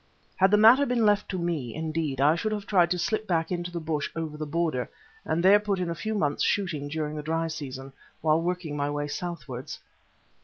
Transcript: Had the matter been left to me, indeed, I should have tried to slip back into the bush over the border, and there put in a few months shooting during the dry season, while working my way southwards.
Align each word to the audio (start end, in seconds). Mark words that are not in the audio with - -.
Had 0.37 0.49
the 0.49 0.57
matter 0.57 0.87
been 0.87 1.05
left 1.05 1.29
to 1.29 1.37
me, 1.37 1.75
indeed, 1.75 2.19
I 2.19 2.33
should 2.33 2.53
have 2.53 2.65
tried 2.65 2.89
to 2.89 2.97
slip 2.97 3.27
back 3.27 3.51
into 3.51 3.69
the 3.69 3.79
bush 3.79 4.09
over 4.15 4.35
the 4.35 4.47
border, 4.47 4.89
and 5.25 5.43
there 5.43 5.59
put 5.59 5.77
in 5.79 5.91
a 5.91 5.93
few 5.93 6.15
months 6.15 6.43
shooting 6.43 6.87
during 6.87 7.15
the 7.15 7.21
dry 7.21 7.47
season, 7.49 7.93
while 8.19 8.41
working 8.41 8.75
my 8.75 8.89
way 8.89 9.07
southwards. 9.07 9.77